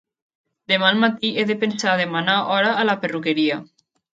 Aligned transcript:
Demà 0.71 0.87
al 0.87 0.97
matí 1.03 1.31
he 1.35 1.45
de 1.51 1.57
pensar 1.65 1.91
a 1.93 2.01
demanar 2.01 2.39
hora 2.55 2.75
a 2.85 2.89
la 2.93 2.99
perruqueria. 3.05 3.63